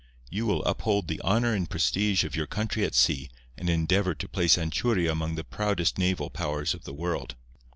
[0.31, 4.27] You will uphold the honour and prestige of your country at sea, and endeavour to
[4.27, 7.35] place Anchuria among the proudest naval powers of the world.